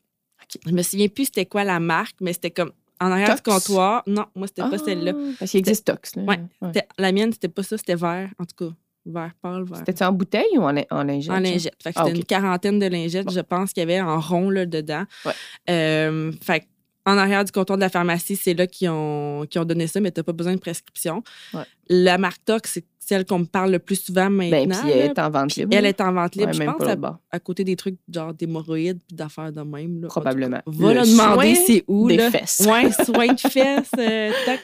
[0.42, 0.60] OK.
[0.66, 4.02] Je me souviens plus c'était quoi la marque, mais c'était comme en arrière du comptoir.
[4.06, 5.12] Non, moi, c'était pas Ah, celle-là.
[5.38, 6.16] Parce qu'il existe Tox.
[6.16, 6.22] là.
[6.22, 6.40] Ouais.
[6.66, 8.74] C'était- La mienne, c'était pas ça, c'était vert, en tout cas.
[9.06, 9.78] Vert pâle, vert.
[9.78, 11.30] C'était-tu en bouteille ou en, en lingette?
[11.32, 11.74] En lingette.
[11.82, 13.32] Fait que Ah, c'était une quarantaine de lingettes, Bon.
[13.32, 15.04] je pense, qu'il y avait en rond là, dedans.
[15.24, 15.32] Ouais.
[15.70, 16.64] Euh, fait que
[17.08, 20.20] en arrière du comptoir de la pharmacie, c'est là qu'ils ont, donné ça, mais tu
[20.20, 21.22] n'as pas besoin de prescription.
[21.54, 21.62] Ouais.
[21.88, 24.82] La marque Tox, c'est celle qu'on me parle le plus souvent Ben, maintenant.
[24.82, 25.74] puis elle est en vente libre.
[25.74, 26.48] elle est en vente libre.
[26.48, 30.02] Ouais, je pense à, côté des trucs genre d'hémorroïdes puis d'affaires de même.
[30.02, 30.08] Là.
[30.08, 30.60] Probablement.
[30.66, 32.06] Va Le demander c'est où.
[32.08, 32.30] des là.
[32.30, 32.66] fesses.
[32.68, 33.90] Ouais, soin de fesses.
[33.98, 34.60] euh, tac.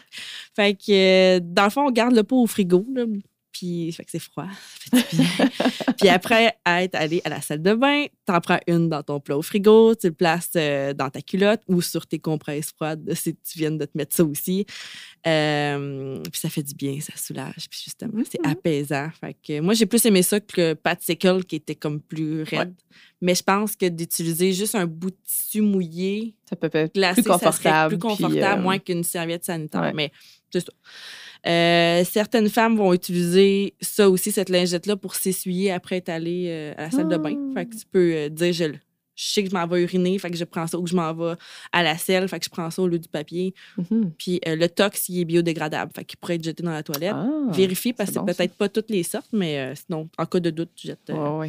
[0.55, 2.85] Fait que, euh, dans le fond, on garde le pot au frigo.
[2.95, 3.05] Là.
[3.55, 4.47] Puis fait que c'est froid.
[4.93, 5.51] Ça fait du bien.
[5.99, 9.39] puis après être allé à la salle de bain, t'en prends une dans ton plat
[9.39, 13.35] au frigo, tu le places euh, dans ta culotte ou sur tes compresses froides si
[13.37, 14.67] tu viens de te mettre ça aussi.
[15.27, 17.69] Euh, puis ça fait du bien, ça soulage.
[17.71, 18.53] Puis justement, c'est Mhm.
[18.53, 19.09] apaisant.
[19.21, 22.75] Fait que moi, j'ai plus aimé ça que le Patsicle qui était comme plus raide.
[23.21, 27.23] Mais je pense que d'utiliser juste un bout de tissu mouillé, Ça peut être glacé,
[27.23, 27.55] plus confortable.
[27.55, 29.81] ça serait plus puis, confortable, euh, moins qu'une serviette sanitaire.
[29.81, 29.93] ouais.
[29.95, 30.13] Mais
[30.53, 30.73] c'est ça.
[31.47, 36.73] Euh, certaines femmes vont utiliser ça aussi, cette lingette-là, pour s'essuyer après être allée euh,
[36.79, 37.35] à la salle de bain.
[37.51, 37.61] Ah.
[37.61, 38.79] Fait que tu peux euh, dire, je, le-
[39.17, 40.97] je sais que je m'en vais uriner, fait que je prends ça, ou que je
[40.97, 41.35] m'en vais
[41.73, 43.55] à la selle, fait que je prends ça au lieu du papier.
[43.79, 44.13] mhm.
[44.19, 47.13] Puis euh, le tox, il est biodégradable, fait qu'il pourrait être jeté dans la toilette.
[47.15, 50.27] Ah, Vérifie, parce que c'est bon, peut-être pas toutes les sortes, mais euh, sinon, en
[50.27, 51.49] cas de doute, tu jettes euh,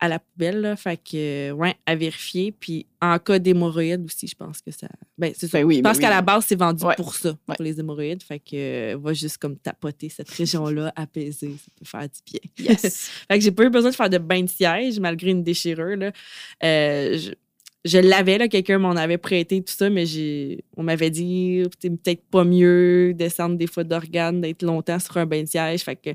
[0.00, 0.60] à la poubelle.
[0.60, 0.76] là.
[0.76, 2.52] Fait que, ouais, à vérifier.
[2.52, 4.88] Puis en cas d'hémorroïdes aussi, je pense que ça.
[5.18, 5.58] Ben, c'est ça.
[5.58, 6.02] Ben oui, je ben pense oui.
[6.02, 6.94] qu'à la base, c'est vendu Ouais.
[6.96, 7.54] pour ça, Ouais.
[7.56, 8.22] pour les hémorroïdes.
[8.22, 11.54] Fait que, va juste comme tapoter cette région-là, apaiser.
[11.58, 12.20] Ça peut faire du
[12.56, 12.66] bien.
[12.72, 13.10] Yes.
[13.30, 15.96] Fait que j'ai pas eu besoin de faire de bain de siège malgré une déchirure.
[15.96, 16.10] Là.
[17.14, 17.32] Je
[17.86, 21.90] je l'avais, là, quelqu'un m'en avait prêté, tout ça, mais j'ai, on m'avait dit c'est
[21.90, 25.82] peut-être pas mieux descendre des fois d'organes, d'être longtemps sur un bain de siège.
[25.82, 26.10] Fait que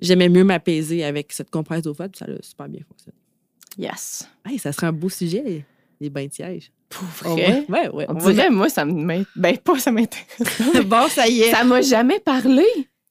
[0.00, 3.16] j'aimais mieux m'apaiser avec cette compresse d'eau froide, puis ça a super bien fonctionné.
[3.76, 4.28] yes.
[4.46, 5.64] Hey, ça serait un beau sujet,
[6.00, 6.70] les bains de siège.
[6.88, 7.64] Pour On vrai?
[7.68, 8.06] Ouais, ouais.
[8.08, 9.26] On on va dirait, moi, ça m'intéresse.
[9.36, 10.84] Ben, pas ça m'intéresse.
[10.86, 11.50] bon, ça y est.
[11.50, 12.64] ça m'a jamais parlé.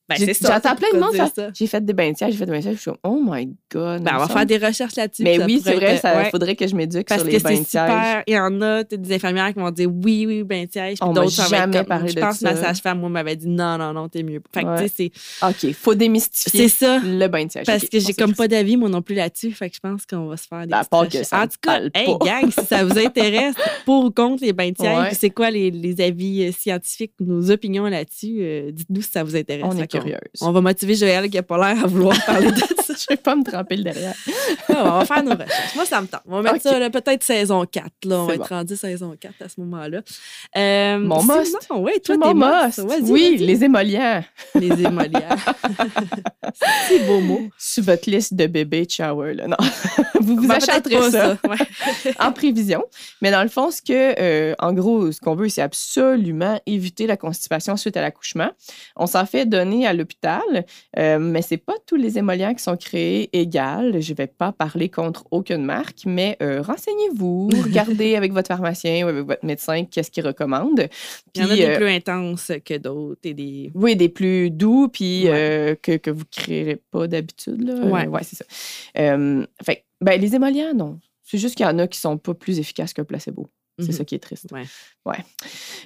[0.09, 1.51] Ben, c'est ça, J'entends plein de monde.
[1.53, 2.71] J'ai fait des bains j'ai fait des bains de.
[2.71, 4.03] Je suis comme, oh my God.
[4.03, 5.23] Ben, on il va faire des recherches là-dessus.
[5.23, 6.29] Mais oui, c'est vrai, ouais.
[6.31, 8.23] faudrait que je m'éduque Parce sur que les bains c'est de super.
[8.25, 10.99] Il y en a, des infirmières qui vont dire oui, oui, bain de siège.
[10.99, 13.49] Puis d'autres, ça va être jamais comme- Je pense que ma sage-femme, moi, m'avait dit
[13.49, 14.41] non, non, non, t'es mieux.
[14.53, 14.83] Fait que, Ouais.
[14.83, 16.99] tu sais, c'est- OK, faut démystifier ça.
[16.99, 17.65] le bain de siège.
[17.65, 19.51] Parce que j'ai comme pas d'avis, moi non plus, là-dessus.
[19.51, 21.27] Fait que je pense qu'on va se faire des Ben, à petites part que recherches.
[21.27, 24.71] ça En tout cas, hey, gang, si ça vous intéresse, pour ou contre les bains
[24.71, 29.11] de siège, c'est quoi les, les avis euh, scientifiques, nos opinions là-dessus, euh, dites-nous si
[29.11, 29.65] ça vous intéresse.
[29.97, 30.53] On curieuse.
[30.53, 32.65] Va motiver Joël qui a pas l'air à vouloir parler de ça.
[32.97, 34.15] Je vais pas me tremper le derrière.
[34.69, 35.75] Ah, on va faire nos recherches.
[35.75, 36.21] Moi, ça me tente.
[36.27, 36.73] On va mettre Ok.
[36.81, 37.85] ça peut-être saison 4.
[38.05, 38.15] Là.
[38.21, 40.01] On va C'est être rendu saison 4 à ce moment-là.
[40.57, 41.55] Euh, Mon must.
[41.69, 42.81] Oui, toi, Tout t'es mon must.
[43.03, 44.23] Oui, les émollients.
[44.55, 45.35] les émolières.
[46.87, 47.41] c'est beau mot.
[47.57, 49.47] Sur votre liste de bébés shower, là.
[49.47, 49.57] Non.
[50.21, 51.37] vous vous Ben, achèterez ça.
[51.47, 52.13] Ouais.
[52.19, 52.83] en prévision.
[53.21, 57.07] Mais dans le fond, ce que, euh, en gros, ce qu'on veut, c'est absolument éviter
[57.07, 58.49] la constipation suite à l'accouchement.
[58.95, 60.65] On s'en fait donner à l'hôpital,
[60.99, 64.01] euh, mais c'est pas tous les émollients qui sont créés égales.
[64.01, 69.09] Je vais pas parler contre aucune marque, mais euh, renseignez-vous, regardez avec votre pharmacien ou
[69.09, 70.87] avec votre médecin qu'est-ce qu'il recommande.
[71.33, 73.21] Il y en a des euh, plus intenses que d'autres.
[73.23, 73.71] Et des...
[73.73, 75.31] oui, des plus doux, puis Ouais.
[75.33, 77.63] euh, que, que vous ne créerez pas d'habitude.
[77.63, 78.07] Là.
[78.07, 78.23] Ouais.
[78.23, 78.45] C'est ça.
[79.63, 80.99] Fait, ben, les émollients, non.
[81.23, 83.47] C'est juste qu'il y en a qui sont pas plus efficaces qu'un placebo.
[83.79, 83.91] C'est Mhm.
[83.93, 84.47] ça qui est triste.
[84.51, 84.63] Ouais.
[85.05, 85.17] Ouais.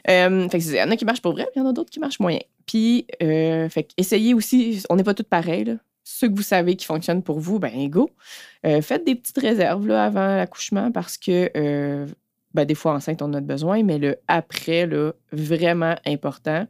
[0.09, 1.73] Euh, fait il y en a qui marchent pour vrai, puis il y en a
[1.73, 2.39] d'autres qui marchent moyen.
[2.65, 5.73] Puis, euh, fait que essayez aussi, on n'est pas tous pareils, là.
[6.03, 8.09] Ceux que vous savez qui fonctionnent pour vous, ben go.
[8.65, 12.07] Euh, faites des petites réserves là, avant l'accouchement parce que euh,
[12.53, 16.67] ben, des fois enceinte, on en a besoin, mais le après, là, vraiment important.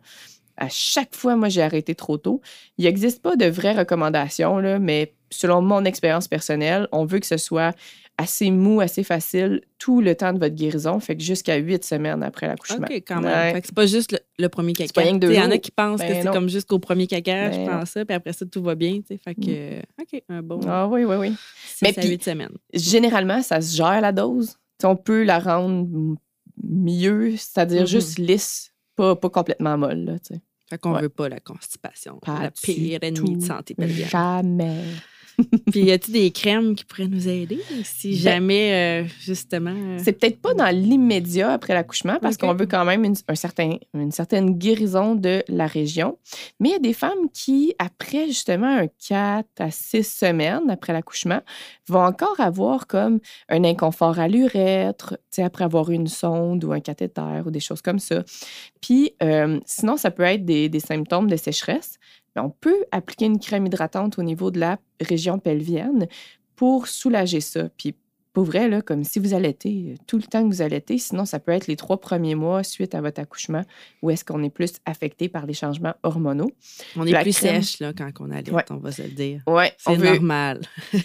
[0.57, 2.41] À chaque fois, moi, j'ai arrêté trop tôt.
[2.77, 7.25] Il n'existe pas de vraies recommandations, là, mais selon mon expérience personnelle, on veut que
[7.25, 7.73] ce soit
[8.17, 12.21] assez mou, assez facile tout le temps de votre guérison, fait que jusqu'à huit semaines
[12.21, 12.85] après l'accouchement.
[12.87, 13.55] OK, quand même.
[13.55, 13.61] Ouais.
[13.65, 15.03] C'est pas juste le, le premier caca.
[15.03, 17.59] Il y en a qui pensent que Ben c'est comme jusqu'au premier caca, Ben je
[17.59, 17.79] non.
[17.79, 18.99] pense ça, puis après ça, tout va bien.
[19.23, 21.33] Fait que, OK, un bon Ah oui, oui, oui.
[21.65, 22.57] 6 Mais à puis- 8 semaines.
[22.73, 24.55] Généralement, ça se gère la dose?
[24.83, 25.87] On peut la rendre
[26.63, 27.87] mieux, c'est-à-dire Mhm.
[27.87, 30.03] juste lisse, pas, pas complètement molle.
[30.05, 30.13] Là.
[30.69, 31.01] Fait qu'on Ouais.
[31.01, 32.17] veut pas la constipation.
[32.25, 34.07] Pas la pire ennemie de santé pelvienne.
[34.09, 34.83] Jamais.
[35.71, 39.73] Puis, y a-t-il des crèmes qui pourraient nous aider si Ben, jamais, euh, justement.
[39.75, 43.35] euh, C'est peut-être pas dans l'immédiat après l'accouchement parce qu'on veut quand même une, un
[43.35, 46.17] certain, une certaine guérison de la région.
[46.59, 50.93] Mais il y a des femmes qui, après justement un 4 à 6 semaines après
[50.93, 51.41] l'accouchement,
[51.87, 56.63] vont encore avoir comme un inconfort à l'urètre, tu sais, après avoir eu une sonde
[56.63, 58.23] ou un cathéter ou des choses comme ça.
[58.81, 61.97] Puis euh, sinon, ça peut être des, des symptômes de sécheresse.
[62.35, 66.07] On peut appliquer une crème hydratante au niveau de la région pelvienne
[66.55, 67.69] pour soulager ça.
[67.77, 67.95] Puis
[68.33, 71.25] pour vrai, là, comme si vous allaitez euh, tout le temps que vous allaitez, sinon
[71.25, 73.63] ça peut être les trois premiers mois suite à votre accouchement
[74.01, 76.49] où est-ce qu'on est plus affecté par les changements hormonaux.
[76.95, 77.61] on est la plus crème.
[77.61, 78.63] sèche là, quand on allait, Ouais.
[78.69, 79.41] on va se le dire.
[79.47, 80.61] Ouais, C'est normal.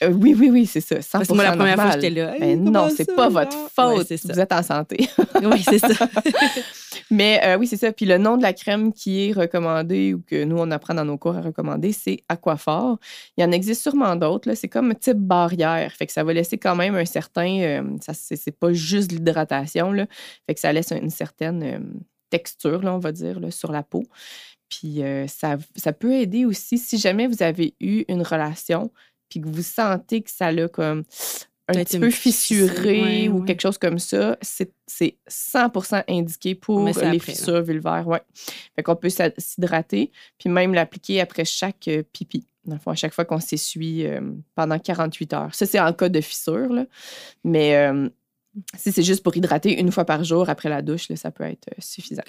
[0.00, 1.02] Euh, oui, oui, oui, c'est ça.
[1.02, 2.00] 100 Parce que moi, la première fois, normal.
[2.00, 2.36] j'étais là.
[2.38, 4.08] Ben non, c'est pas votre faute.
[4.08, 5.08] Ouais, vous êtes en santé.
[5.42, 6.08] oui, c'est ça.
[7.10, 7.92] Mais euh, oui, c'est ça.
[7.92, 11.04] Puis le nom de la crème qui est recommandée ou que nous, on apprend dans
[11.04, 12.98] nos cours à recommander, c'est Aquaphor.
[13.36, 14.52] Il y en existe sûrement d'autres.
[14.54, 15.92] C'est comme type barrière.
[15.92, 17.60] Fait que ça va laisser quand même un certain.
[17.60, 19.92] euh, ça, c'est, pas juste l'hydratation.
[20.46, 21.78] Fait que ça laisse une certaine euh,
[22.30, 24.04] texture, là, on va dire, là, sur la peau.
[24.68, 28.90] Puis euh, ça, ça peut aider aussi si jamais vous avez eu une relation
[29.28, 31.04] puis que vous sentez que ça l'a comme
[31.68, 33.46] un petit peu fissuré ouais, ou ouais.
[33.46, 37.18] quelque chose comme ça, c'est c'est 100 indiqué pour les après, là.
[37.18, 38.08] fissures vulvaires.
[38.08, 38.22] Ouais.
[38.74, 42.46] Fait qu'on peut s'hydrater, puis même l'appliquer après chaque euh, pipi.
[42.64, 44.20] Dans le fond, à chaque fois qu'on s'essuie euh,
[44.54, 45.54] pendant 48 heures.
[45.54, 46.86] Ça, c'est en cas de fissure, là.
[47.44, 48.08] Mais euh,
[48.76, 51.44] si c'est juste pour hydrater une fois par jour après la douche, là, ça peut
[51.44, 52.22] être suffisant.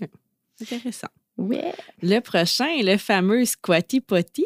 [0.61, 1.07] Intéressant.
[1.37, 1.71] Ouais.
[2.01, 4.45] Le prochain, le fameux Squatty Potty.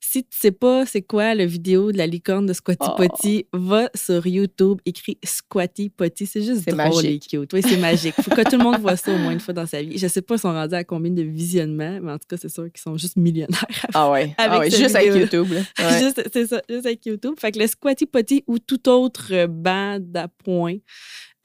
[0.00, 2.94] Si tu sais pas c'est quoi la vidéo de la licorne de Squatty Oh.
[2.94, 6.26] Potty, va sur YouTube, écris Squatty Potty.
[6.26, 7.32] C'est juste drôle magique.
[7.32, 7.52] et cute.
[7.54, 8.14] Oui, c'est magique.
[8.20, 9.96] Faut que tout le monde voit ça au moins une fois dans sa vie.
[9.96, 12.50] Je sais pas ils sont rendus à combien de visionnements, mais en tout cas, c'est
[12.50, 13.64] sûr qu'ils sont juste millionnaires.
[13.94, 14.34] Ah ouais.
[14.36, 15.14] Ah Avec ouais, cette juste avec.
[15.14, 15.48] YouTube.
[15.78, 15.98] Ouais.
[16.00, 17.34] Juste- c'est ça, juste avec YouTube.
[17.40, 20.76] Fait que le Squatty Potty ou tout autre banc d'appoint,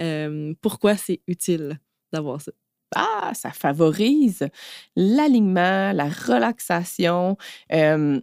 [0.01, 1.79] euh, pourquoi c'est utile
[2.11, 2.51] d'avoir ça?
[2.95, 4.47] Ah, ça favorise
[4.95, 7.37] l'alignement, la relaxation.
[7.73, 8.19] euh,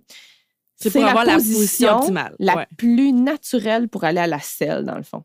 [0.77, 2.37] C'est pour avoir la position position optimale.
[2.39, 2.67] la Ouais.
[2.77, 5.25] plus naturelle pour aller à la selle, dans le fond.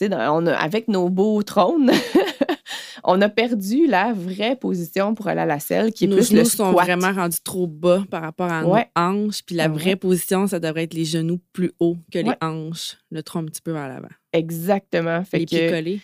[0.00, 1.90] On a, avec nos beaux trônes,
[3.04, 6.28] on a perdu la vraie position pour aller à la selle, qui est nos plus
[6.28, 8.88] genoux le sont vraiment rendus trop bas par rapport à Ouais.
[8.96, 9.42] nos hanches.
[9.44, 9.72] Puis la Ouais.
[9.76, 13.44] vraie position, ça devrait être les genoux plus hauts que les hanches, le tronc un
[13.46, 14.08] petit peu vers l'avant.
[14.32, 15.24] Exactement.
[15.24, 16.00] Fait les que pieds collés.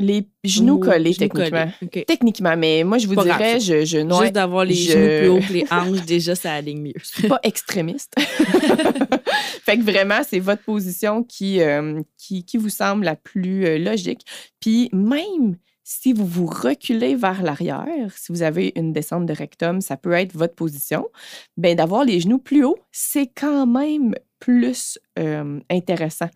[0.00, 1.70] Les genoux Ou collés, genoux techniquement.
[1.92, 2.04] collés.
[2.06, 4.90] Techniquement, mais moi, je vous Pas grave, dirais, je, je non, Juste d'avoir les je-
[4.92, 6.92] genoux plus hauts que les hanches, déjà, ça aligne mieux.
[7.02, 8.14] suis pas extrémiste.
[9.64, 13.78] fait que vraiment, c'est votre position qui, euh, qui, qui vous semble la plus euh,
[13.78, 14.22] logique.
[14.60, 19.80] Puis même si vous vous reculez vers l'arrière, si vous avez une descente de rectum,
[19.80, 21.08] ça peut être votre position.
[21.56, 26.28] Ben d'avoir les genoux plus hauts, c'est quand même plus euh, intéressant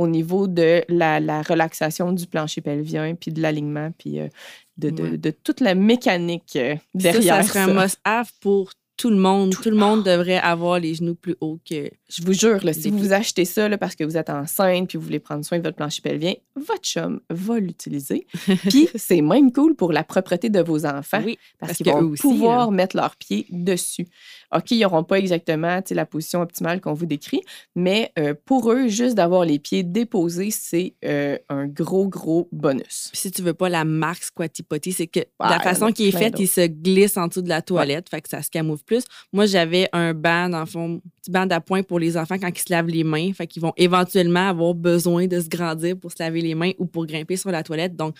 [0.00, 4.28] au niveau de la, la relaxation du plancher pelvien, puis de l'alignement, puis euh,
[4.76, 5.18] de, de- Ouais.
[5.18, 7.82] de toute la mécanique euh, derrière ça, ça serait un ça.
[7.84, 9.52] must-have pour tout le monde.
[9.52, 11.90] Tout, Tout le monde devrait avoir les genoux plus hauts que.
[12.10, 14.98] Je vous jure, là, si vous achetez ça là, parce que vous êtes enceinte puis
[14.98, 18.26] vous voulez prendre soin de votre plancher pelvien, votre chum va l'utiliser.
[18.68, 22.10] puis c'est même cool pour la propreté de vos enfants Oui, parce, parce qu'ils vont
[22.10, 24.06] aussi, pouvoir mettre leurs pieds dessus.
[24.54, 27.42] OK, ils n'auront pas exactement la position optimale qu'on vous décrit,
[27.74, 33.08] mais euh, pour eux, juste d'avoir les pieds déposés, c'est euh, un gros, gros bonus.
[33.12, 35.92] Puis si tu veux pas la marque Squatty Potty, c'est que Ah, la façon a
[35.92, 38.42] qu'il est plein fait, il se glisse en dessous de la toilette, fait que ça
[38.42, 39.04] se camoufle plus.
[39.32, 42.48] Moi, j'avais un banc, dans le fond, un petit banc d'appoint pour les enfants quand
[42.48, 46.12] ils se lavent les mains, fait qu'ils vont éventuellement avoir besoin de se grandir pour
[46.12, 47.96] se laver les mains ou pour grimper sur la toilette.
[47.96, 48.14] Donc,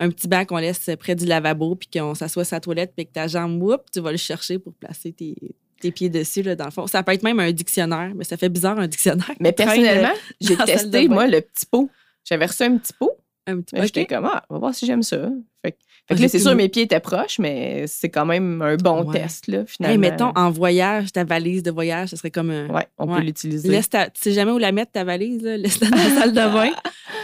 [0.00, 3.12] un petit banc qu'on laisse près du lavabo, puis qu'on s'assoit la toilette, puis que
[3.12, 5.34] ta jambe, whoop, tu vas le chercher pour placer tes,
[5.80, 6.86] tes pieds dessus, là, dans le fond.
[6.86, 9.30] Ça peut être même un dictionnaire, mais ça fait bizarre, un dictionnaire.
[9.40, 11.88] Mais personnellement, j'ai salle de testé, moi, le petit pot.
[12.24, 13.12] J'avais reçu un petit pot.
[13.48, 13.82] un petit peu.
[13.82, 15.28] J'étais comme, ah, on va voir si j'aime ça.
[15.64, 18.08] Fait, que- fait Ah, que là, c'est j'ai sûr, mes pieds étaient proches, mais c'est
[18.08, 19.20] quand même un bon Ouais.
[19.20, 19.92] test, là, finalement.
[19.92, 22.68] Hey, mettons, en voyage, ta valise de voyage, ce serait comme un.
[22.68, 23.18] Ouais, on Ouais.
[23.20, 23.68] peut l'utiliser.
[23.68, 25.56] Laisse ta, tu sais jamais où la mettre, ta valise, là.
[25.56, 26.72] laisse-la dans la salle de bain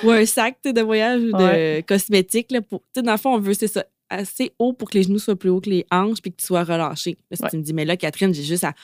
[0.04, 1.84] ou un sac de voyage ou de Ouais.
[1.86, 2.50] cosmétiques.
[2.52, 5.18] Là, pour, dans le fond, on veut, c'est ça, assez haut pour que les genoux
[5.18, 7.16] soient plus hauts que les hanches puis que tu sois relâché.
[7.32, 7.48] Si Ouais.
[7.50, 8.74] tu me dis, mais là, Catherine, j'ai juste à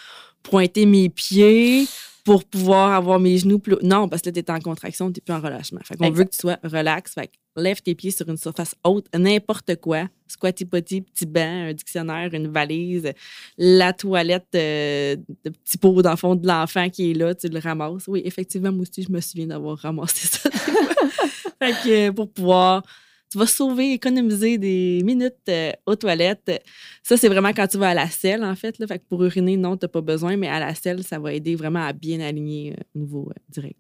[0.43, 1.87] pointer mes pieds
[2.29, 3.77] pour pouvoir avoir mes genoux plus.
[3.83, 5.81] Non, parce que là, tu es en contraction, tu n'es plus en relâchement.
[5.83, 7.15] Fait qu'on veut que tu sois relax.
[7.15, 10.11] Fait que lève tes pieds sur une surface haute, n'importe quoi.
[10.27, 13.15] Squatty potty, petit banc, un dictionnaire, une valise,
[13.57, 17.49] la toilette euh, de petit pot dans le fond de l'enfant qui est là, tu
[17.49, 18.07] le ramasses.
[18.09, 20.51] Oui, effectivement, moi aussi, je me souviens d'avoir ramassé ça.
[21.63, 22.83] fait que euh, pour pouvoir.
[23.31, 26.63] Tu vas sauver, économiser des minutes euh, aux toilettes.
[27.03, 28.79] Ça, c'est vraiment quand tu vas à la selle, en fait.
[28.79, 28.87] Là.
[28.87, 31.33] Fait que pour uriner, non, tu n'as pas besoin, mais à la selle, ça va
[31.35, 33.63] aider vraiment à bien aligner euh, au niveau euh.
[33.63, 33.75] Fait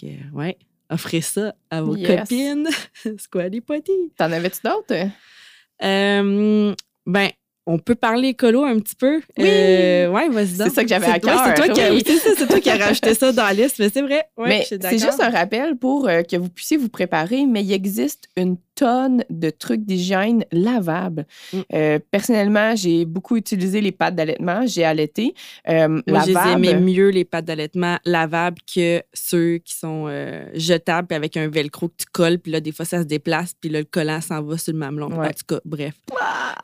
[0.00, 0.56] que, euh, ouais,
[0.88, 2.20] offrez ça à vos Yes.
[2.20, 2.68] copines.
[3.18, 4.12] Squatty potty.
[4.16, 5.10] T'en avais-tu d'autres?
[7.08, 7.30] Ben,
[7.66, 9.16] on peut parler écolo un petit peu.
[9.38, 9.44] Oui.
[9.44, 10.46] Euh, ouais, vas-y.
[10.56, 12.04] C'est ça que j'avais à C'est- ouais, C'est cœur, toi, oui.
[12.36, 14.24] c'est toi qui as rajouté ça dans la liste, mais c'est vrai.
[14.36, 17.72] Ouais, mais c'est juste un rappel pour euh, que vous puissiez vous préparer, mais il
[17.72, 21.26] existe une tonne de trucs d'hygiène lavables.
[21.52, 21.58] Mm.
[21.74, 24.64] Euh, personnellement, j'ai beaucoup utilisé les pâtes d'allaitement.
[24.66, 25.34] J'ai allaité.
[25.68, 31.16] Euh, Moi, aimais mieux, les pâtes d'allaitement lavables, que ceux qui sont euh, jetables puis
[31.16, 32.38] avec un velcro que tu colles.
[32.38, 34.78] Puis là, des fois, ça se déplace, puis là, le collant s'en va sur le
[34.78, 35.08] mamelon.
[35.18, 35.28] Ouais.
[35.28, 35.94] En tout cas, bref.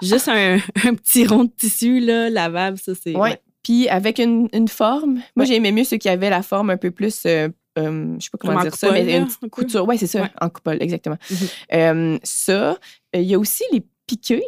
[0.02, 3.16] Juste un, un petit rond de tissu là, lavable, ça, c'est...
[3.16, 3.40] Ouais.
[3.62, 5.20] Puis avec une, une forme.
[5.36, 7.22] Moi, j'aimais mieux ceux qui avaient la forme un peu plus.
[7.26, 7.48] euh,
[7.78, 9.86] euh, je sais pas comment Comme en dire ça, mais une petite couture.
[9.88, 10.30] Oui, c'est ça, Ouais.
[10.40, 11.18] en coupole, exactement.
[11.30, 11.36] Mhm.
[11.74, 12.76] Euh, ça, euh,
[13.14, 14.42] il y a aussi les piquets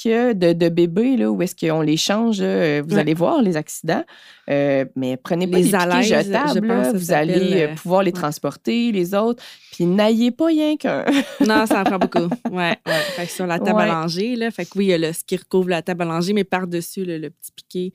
[0.00, 3.00] que de, de bébés, là, où est-ce qu'on les change, euh, vous Ouais.
[3.00, 4.04] allez voir les accidents.
[4.48, 6.68] Euh, mais prenez pas Les des piquets je jetables.
[6.68, 6.92] pense là.
[6.92, 8.20] vous allez euh, pouvoir les ouais.
[8.20, 9.42] transporter, les autres.
[9.72, 11.04] Puis n'ayez pas rien qu'un.
[11.40, 12.32] Non, ça en prend beaucoup.
[12.52, 13.00] Ouais, ouais.
[13.16, 15.12] Fait que sur la table à langer, là, fait que oui, il y a le,
[15.12, 17.92] ce qui recouvre la table à langer, mais par-dessus le, le petit piquet.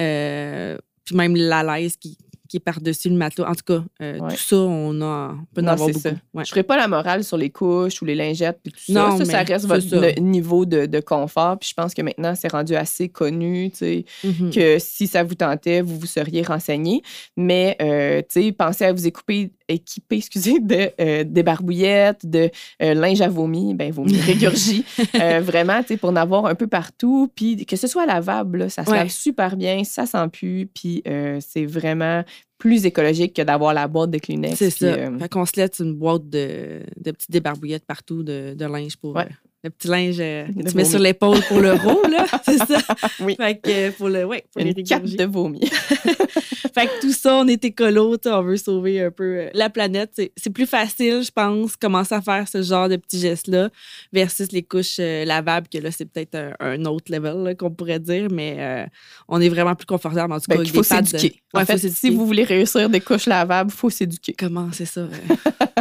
[0.00, 3.48] euh, puis même la laisse qui, qui est par-dessus le matelas.
[3.50, 4.30] En tout cas, euh, Ouais.
[4.30, 6.08] tout ça, on, a, on peut en Non, avoir c'est beaucoup.
[6.08, 6.14] ça.
[6.34, 6.44] Ouais.
[6.44, 9.24] Je ferai pas la morale sur les couches ou les lingettes puis tout Non, ça.
[9.24, 10.12] Ça, reste votre ça.
[10.20, 11.58] niveau de, de confort.
[11.58, 14.50] Puis je pense que maintenant, c'est rendu assez connu, tu sais, Mhm.
[14.50, 17.02] que si ça vous tentait, vous vous seriez renseigné.
[17.36, 22.50] Mais, euh, tu sais, pensez à vous équiper, équiper excusez, de, euh, des barbouillettes, de
[22.80, 24.84] linge à vomi, ben vomi, régurgie.
[25.42, 27.30] Vraiment, tu sais, pour en avoir un peu partout.
[27.34, 28.96] Puis que ce soit lavable, là, ça se Ouais.
[28.98, 30.66] lave super bien, ça sent plus.
[30.74, 31.02] Puis
[31.40, 32.22] c'est vraiment
[32.58, 34.56] plus écologique que d'avoir la boîte de Kleenex.
[34.56, 34.86] C'est ça.
[34.86, 38.96] euh, Fait qu'on se laisse une boîte de, de petites débarbouillettes partout de, de linge
[38.96, 39.14] pour.
[39.14, 39.28] Ouais.
[39.68, 40.86] Le petit linge euh, que De tu mets vomi.
[40.90, 42.26] sur l'épaule pour le roux, là.
[42.44, 42.78] C'est ça.
[43.20, 43.36] Oui.
[43.36, 44.24] Fait que euh, pour le.
[44.24, 45.16] Ouais, pour les une cape régurgies.
[45.16, 45.60] de vomi.
[46.74, 50.12] Fait que tout ça, on est écolo, on veut sauver un peu euh, la planète.
[50.36, 53.68] C'est- plus facile, je pense, commencer à faire ce genre de petits gestes-là
[54.12, 57.98] versus les couches euh, lavables, que là, c'est peut-être un, un autre level qu'on pourrait
[58.00, 58.86] dire, mais euh,
[59.28, 61.42] on est vraiment plus confortable, en tout Ben, cas, il avec faut pattes de- s'éduquer.
[61.54, 62.16] Ouais, en fait, si s'éduquer.
[62.16, 64.34] vous voulez réussir des couches lavables, il faut s'éduquer.
[64.38, 65.00] Comment c'est ça?
[65.00, 65.08] euh,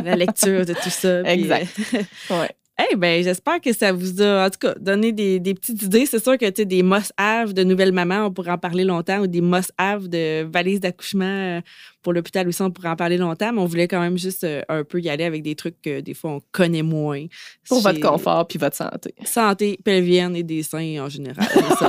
[0.04, 1.22] la lecture de tout ça.
[1.24, 1.68] puis, Exact.
[1.94, 2.02] euh,
[2.42, 2.50] Ouais.
[2.92, 6.06] Eh ben, j'espère que ça vous a, en tout cas, donné des, des petites idées.
[6.06, 9.20] C'est sûr que, tu sais, des must-have de nouvelles mamans, on pourrait en parler longtemps,
[9.20, 11.62] ou des must-have de valises d'accouchement euh,
[12.04, 14.62] pour l'hôpital aussi, on pourrait en parler longtemps, mais on voulait quand même juste euh,
[14.70, 17.26] un peu y aller avec des trucs que des fois on connaît moins.
[17.68, 19.14] Pour votre confort puis votre santé.
[19.26, 21.46] Santé pelvienne et des seins en général.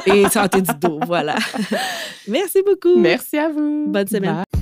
[0.06, 1.36] et santé du dos, voilà.
[2.28, 2.98] Merci beaucoup.
[2.98, 3.86] Merci à vous.
[3.88, 4.42] Bonne semaine.
[4.52, 4.57] Bye.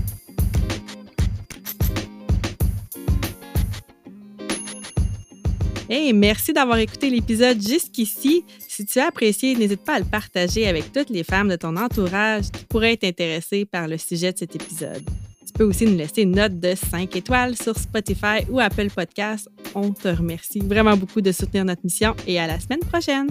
[5.88, 8.44] Hey, merci d'avoir écouté l'épisode jusqu'ici.
[8.66, 11.76] Si tu as apprécié, n'hésite pas à le partager avec toutes les femmes de ton
[11.76, 15.04] entourage qui pourraient être intéressées par le sujet de cet épisode.
[15.46, 19.48] Tu peux aussi nous laisser une note de 5 étoiles sur Spotify ou Apple Podcasts.
[19.76, 23.28] On te remercie vraiment beaucoup de soutenir notre mission et à la semaine prochaine.